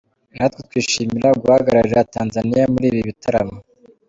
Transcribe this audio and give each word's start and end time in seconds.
Natwe 0.35 0.59
twishimira 0.67 1.29
guhagararira 1.41 2.07
Tanzania 2.15 2.63
muri 2.73 2.85
ibi 2.91 3.01
bitaramo. 3.07 3.57